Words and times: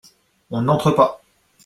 On 0.49 0.63
n’entre 0.63 0.89
pas!… 0.89 1.21